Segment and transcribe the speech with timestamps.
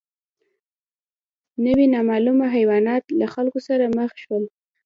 [1.65, 4.43] نوي نامعلومه حیوانات له خلکو سره مخ شول.